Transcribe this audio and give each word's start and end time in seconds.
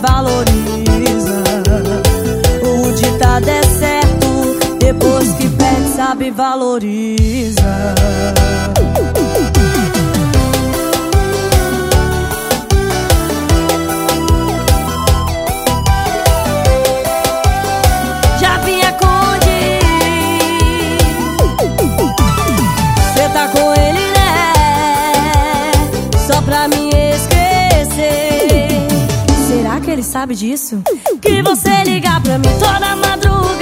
valoriza. 0.00 1.42
O 2.62 2.92
ditado 2.92 3.48
é 3.48 3.62
certo, 3.62 4.78
depois 4.78 5.32
que 5.34 5.48
pede, 5.48 5.88
sabe, 5.94 6.30
valoriza. 6.30 7.94
ele 30.00 30.04
sabe 30.04 30.34
disso? 30.34 30.82
Que 31.20 31.42
você 31.42 31.84
liga 31.84 32.18
pra 32.22 32.38
mim 32.38 32.48
toda 32.58 32.96
madrugada. 32.96 33.59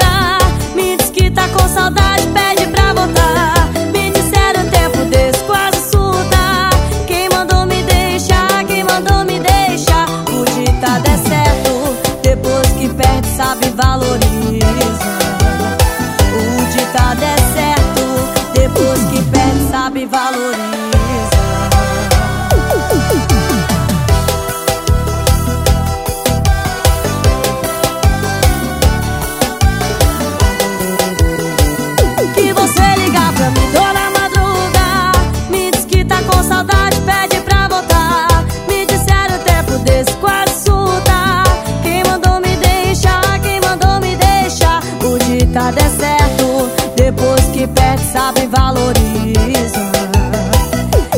nada 45.68 45.80
é 45.82 45.90
certo. 45.90 46.70
Depois 46.96 47.44
que 47.52 47.66
perde 47.66 48.04
sabe 48.04 48.46
valorizar. 48.46 48.98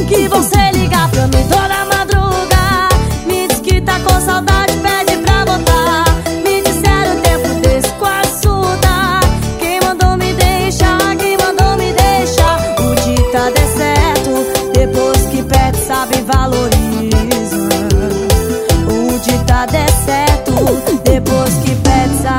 Que 0.08 0.28
você 0.28 0.72
ligar 0.72 1.08
pra 1.10 1.26
mim 1.28 1.46
toda 1.48 1.79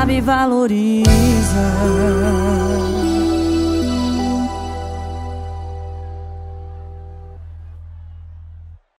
sabe 0.02 0.20
valorizar. 0.20 1.02